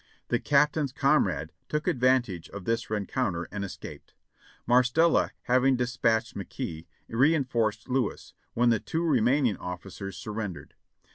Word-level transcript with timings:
The 0.29 0.39
Captain's 0.39 0.91
com 0.91 1.27
rade 1.27 1.51
took 1.69 1.85
advantage 1.87 2.49
of 2.49 2.65
this 2.65 2.89
rencounter 2.89 3.47
and 3.51 3.63
escaped. 3.63 4.15
Marstella 4.67 5.29
having 5.43 5.75
despatched 5.75 6.35
McKee, 6.35 6.87
reinforced 7.07 7.87
Lewis, 7.87 8.33
when 8.55 8.71
the 8.71 8.79
two 8.79 9.05
re 9.07 9.19
maining 9.21 9.59
officers 9.59 10.17
surrendered. 10.17 10.73